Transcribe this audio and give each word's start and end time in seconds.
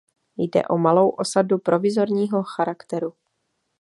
Jde 0.37 0.63
o 0.63 0.77
malou 0.77 1.09
osadu 1.09 1.57
provizorního 1.57 2.43
charakteru. 2.43 3.13